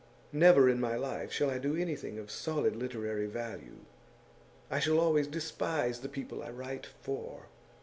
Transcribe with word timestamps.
Never 0.33 0.67
in 0.67 0.79
my 0.81 0.95
life 0.95 1.31
shall 1.31 1.51
I 1.51 1.59
do 1.59 1.75
anything 1.75 2.17
of 2.17 2.31
solid 2.31 2.75
literary 2.75 3.27
value; 3.27 3.81
I 4.71 4.79
shall 4.79 4.99
always 4.99 5.27
despise 5.27 5.99
the 5.99 6.09
people 6.09 6.41
I 6.41 6.49
write 6.49 6.87
for. 6.87 7.43